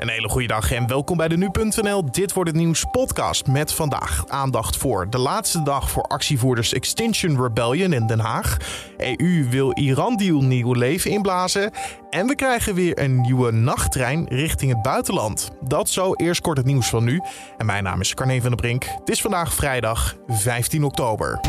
[0.00, 2.10] Een hele goede dag en welkom bij de Nu.nl.
[2.10, 7.42] Dit wordt het nieuws podcast met vandaag aandacht voor de laatste dag voor actievoerders Extinction
[7.42, 8.56] Rebellion in Den Haag.
[8.96, 11.70] EU wil Iran-deal nieuw leven inblazen.
[12.10, 15.50] En we krijgen weer een nieuwe nachttrein richting het buitenland.
[15.60, 17.20] Dat zo eerst kort het nieuws van nu.
[17.56, 18.84] En mijn naam is Carne van der Brink.
[18.84, 21.40] Het is vandaag vrijdag 15 oktober.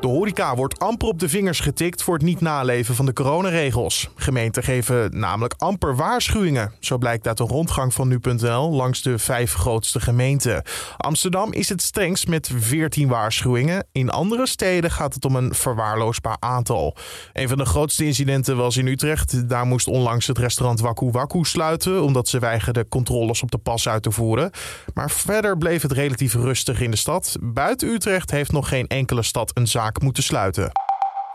[0.00, 4.08] De horeca wordt amper op de vingers getikt voor het niet naleven van de coronaregels.
[4.14, 6.72] Gemeenten geven namelijk amper waarschuwingen.
[6.80, 10.62] Zo blijkt uit de rondgang van nu.nl langs de vijf grootste gemeenten.
[10.96, 13.86] Amsterdam is het strengst met 14 waarschuwingen.
[13.92, 16.96] In andere steden gaat het om een verwaarloosbaar aantal.
[17.32, 19.48] Een van de grootste incidenten was in Utrecht.
[19.48, 23.88] Daar moest onlangs het restaurant Waku Waku sluiten omdat ze weigerden controles op de pas
[23.88, 24.50] uit te voeren.
[24.94, 27.36] Maar verder bleef het relatief rustig in de stad.
[27.40, 30.70] Buiten Utrecht heeft nog geen enkele stad een zaak moeten sluiten.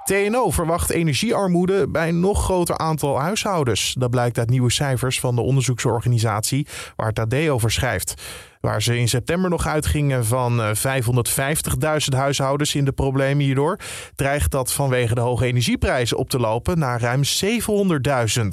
[0.04, 3.96] TNO verwacht energiearmoede bij een nog groter aantal huishoudens.
[3.98, 8.14] Dat blijkt uit nieuwe cijfers van de onderzoeksorganisatie waar het AD over schrijft.
[8.60, 10.82] Waar ze in september nog uitgingen van 550.000
[11.82, 13.80] eh, huishoudens in de problemen hierdoor,
[14.16, 18.48] dreigt dat vanwege de hoge energieprijzen op te lopen naar ruim 700.000.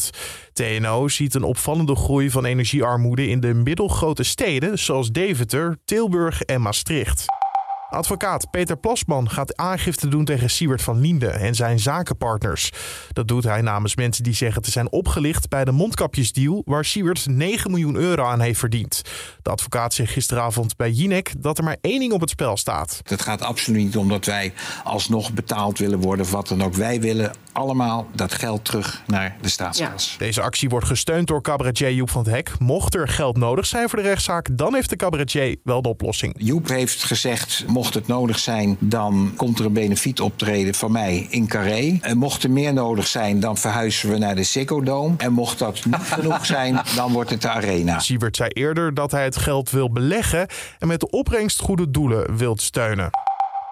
[0.52, 6.60] TNO ziet een opvallende groei van energiearmoede in de middelgrote steden zoals Deventer, Tilburg en
[6.60, 7.39] Maastricht.
[7.90, 12.72] Advocaat Peter Plasman gaat aangifte doen tegen Siebert van Liende en zijn zakenpartners.
[13.12, 17.26] Dat doet hij namens mensen die zeggen te zijn opgelicht bij de mondkapjesdeal waar Siebert
[17.26, 19.02] 9 miljoen euro aan heeft verdiend.
[19.42, 23.00] De advocaat zei gisteravond bij Jinek dat er maar één ding op het spel staat.
[23.04, 24.52] Het gaat absoluut niet om dat wij
[24.84, 26.74] alsnog betaald willen worden of wat dan ook.
[26.74, 30.14] Wij willen allemaal dat geld terug naar de staatskas.
[30.18, 32.58] Deze actie wordt gesteund door cabaretier Joep van het Hek.
[32.58, 36.34] Mocht er geld nodig zijn voor de rechtszaak, dan heeft de cabaretier wel de oplossing.
[36.38, 41.46] Joep heeft gezegd, mocht het nodig zijn, dan komt er een benefietoptreden van mij in
[41.46, 41.98] Carré.
[42.00, 45.14] En mocht er meer nodig zijn, dan verhuizen we naar de Ziggo Dome.
[45.16, 47.98] En mocht dat niet genoeg zijn, dan wordt het de Arena.
[47.98, 50.46] Siebert zei eerder dat hij het geld wil beleggen
[50.78, 53.10] en met de opbrengst goede doelen wil steunen.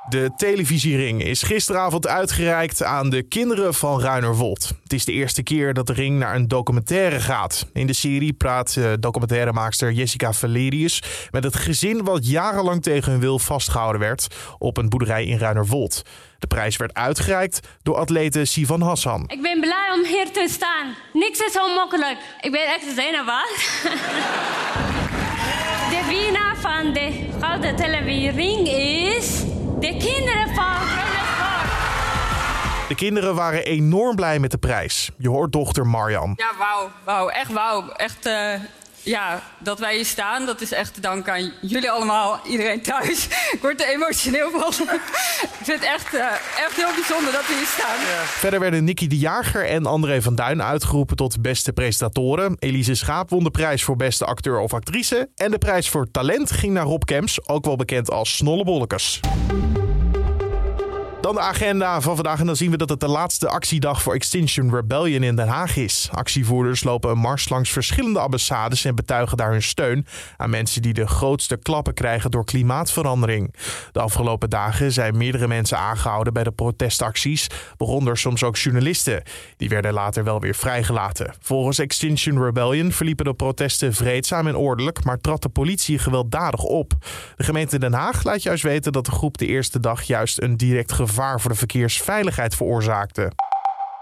[0.08, 4.72] De televisiering is gisteravond uitgereikt aan de kinderen van Ruinerwold.
[4.82, 7.66] Het is de eerste keer dat de ring naar een documentaire gaat.
[7.72, 13.20] In de serie praat uh, documentairemaakster Jessica Valerius met het gezin wat jarenlang tegen hun
[13.20, 14.26] wil vastgehouden werd
[14.58, 16.02] op een boerderij in Ruinerwold.
[16.38, 19.24] De prijs werd uitgereikt door atlete Sivan Hassan.
[19.26, 20.94] Ik ben blij om hier te staan.
[21.12, 22.18] Niks is onmogelijk.
[22.40, 23.82] Ik ben echt zenuwachtig.
[25.90, 29.27] de winnaar van de Gouden Televisiering is...
[32.88, 35.10] De kinderen waren enorm blij met de prijs.
[35.18, 36.34] Je hoort dochter Marjan.
[36.36, 36.90] Ja, wauw.
[37.04, 37.28] Wauw.
[37.28, 37.88] Echt wauw.
[37.88, 38.54] Echt, uh,
[39.02, 43.26] ja, dat wij hier staan, dat is echt te danken aan jullie allemaal, iedereen thuis.
[43.52, 44.86] Ik word er emotioneel van.
[45.42, 46.26] Ik vind het echt, uh,
[46.64, 48.00] echt heel bijzonder dat we hier staan.
[48.00, 48.24] Ja.
[48.24, 52.56] Verder werden Nicky de Jager en André van Duin uitgeroepen tot beste presentatoren.
[52.58, 55.28] Elise Schaap won de prijs voor beste acteur of actrice.
[55.34, 59.20] En de prijs voor talent ging naar Rob Kemps, ook wel bekend als Snollebollekes.
[61.20, 62.40] Dan de agenda van vandaag.
[62.40, 65.76] En dan zien we dat het de laatste actiedag voor Extinction Rebellion in Den Haag
[65.76, 66.08] is.
[66.12, 70.06] Actievoerders lopen een mars langs verschillende ambassades en betuigen daar hun steun
[70.36, 73.54] aan mensen die de grootste klappen krijgen door klimaatverandering.
[73.92, 77.46] De afgelopen dagen zijn meerdere mensen aangehouden bij de protestacties,
[77.76, 79.22] waaronder soms ook journalisten.
[79.56, 81.34] Die werden later wel weer vrijgelaten.
[81.40, 86.92] Volgens Extinction Rebellion verliepen de protesten vreedzaam en ordelijk, maar trad de politie gewelddadig op.
[87.36, 90.56] De gemeente Den Haag laat juist weten dat de groep de eerste dag juist een
[90.56, 93.32] direct gevaar voor de verkeersveiligheid veroorzaakte.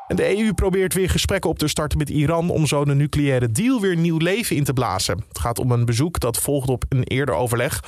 [0.07, 3.51] En de EU probeert weer gesprekken op te starten met Iran om zo de nucleaire
[3.51, 5.25] deal weer nieuw leven in te blazen.
[5.29, 7.83] Het gaat om een bezoek dat volgt op een eerder overleg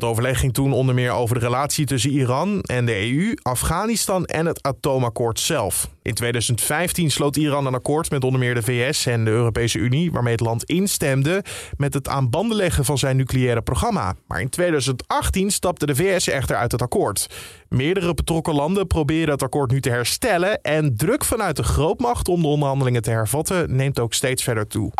[0.00, 4.24] dat overleg ging toen onder meer over de relatie tussen Iran en de EU, Afghanistan
[4.24, 5.88] en het atoomakkoord zelf.
[6.02, 10.12] In 2015 sloot Iran een akkoord met onder meer de VS en de Europese Unie,
[10.12, 11.44] waarmee het land instemde
[11.76, 14.14] met het aan banden leggen van zijn nucleaire programma.
[14.26, 17.26] Maar in 2018 stapte de VS echter uit het akkoord.
[17.68, 22.40] Meerdere betrokken landen proberen het akkoord nu te herstellen en druk vanuit de grootmacht om
[22.40, 24.92] de onderhandelingen te hervatten neemt ook steeds verder toe.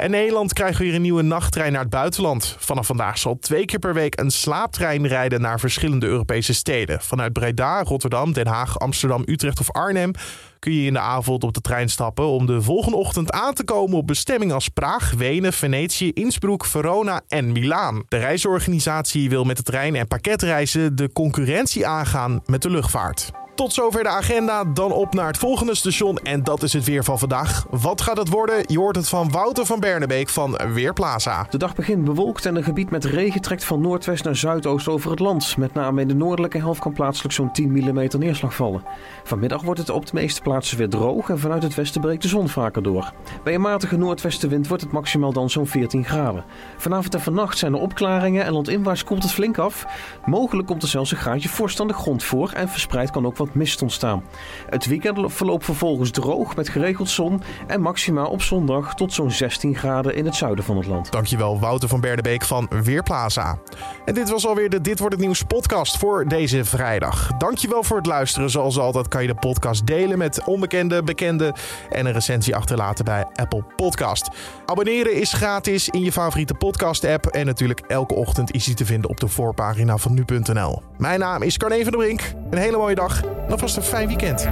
[0.00, 2.56] En Nederland krijgt weer een nieuwe nachttrein naar het buitenland.
[2.58, 7.00] Vanaf vandaag zal twee keer per week een slaaptrein rijden naar verschillende Europese steden.
[7.00, 10.12] Vanuit Breda, Rotterdam, Den Haag, Amsterdam, Utrecht of Arnhem
[10.58, 13.64] kun je in de avond op de trein stappen om de volgende ochtend aan te
[13.64, 18.02] komen op bestemming als Praag, Wenen, Venetië, Innsbruck, Verona en Milaan.
[18.08, 23.30] De reisorganisatie wil met de trein en pakketreizen de concurrentie aangaan met de luchtvaart.
[23.60, 24.64] Tot zover de agenda.
[24.64, 26.18] Dan op naar het volgende station.
[26.18, 27.66] En dat is het weer van vandaag.
[27.70, 28.64] Wat gaat het worden?
[28.66, 31.46] Je hoort het van Wouter van Bernebeek van Weerplaza.
[31.50, 35.10] De dag begint bewolkt en een gebied met regen trekt van noordwest naar zuidoost over
[35.10, 35.56] het land.
[35.56, 38.82] Met name in de noordelijke helft kan plaatselijk zo'n 10 mm neerslag vallen.
[39.24, 42.28] Vanmiddag wordt het op de meeste plaatsen weer droog en vanuit het westen breekt de
[42.28, 43.12] zon vaker door.
[43.44, 46.44] Bij een matige noordwestenwind wordt het maximaal dan zo'n 14 graden.
[46.76, 49.86] Vanavond en vannacht zijn er opklaringen en landinwaarts koelt het flink af.
[50.24, 53.36] Mogelijk komt er zelfs een graadje vorst aan de grond voor en verspreid kan ook
[53.36, 54.24] wat mist ontstaan.
[54.70, 59.76] Het weekend verloopt vervolgens droog met geregeld zon en maximaal op zondag tot zo'n 16
[59.76, 61.12] graden in het zuiden van het land.
[61.12, 63.58] Dankjewel Wouter van Bernebeek van Weerplaza.
[64.04, 67.30] En dit was alweer de Dit wordt het nieuws podcast voor deze vrijdag.
[67.38, 68.50] Dankjewel voor het luisteren.
[68.50, 71.54] Zoals altijd kan je de podcast delen met onbekende, bekenden
[71.90, 74.28] en een recensie achterlaten bij Apple Podcast.
[74.66, 78.84] Abonneren is gratis in je favoriete podcast app en natuurlijk elke ochtend is hij te
[78.84, 80.82] vinden op de voorpagina van nu.nl.
[80.98, 82.39] Mijn naam is Carne van der Brink.
[82.50, 84.48] Een hele mooie dag en alvast een fijn weekend.